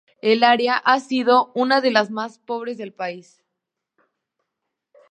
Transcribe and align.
El 0.23 0.43
área 0.43 0.77
ha 0.77 0.99
sido 0.99 1.51
una 1.53 1.79
de 1.79 1.91
las 1.91 2.09
más 2.09 2.39
pobres 2.39 2.79
del 2.79 2.91
país. 2.91 3.43